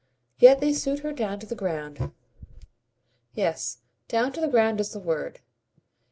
[0.39, 2.11] Yet they suit her down to the ground."
[3.35, 5.41] "Yes down to the ground is the word."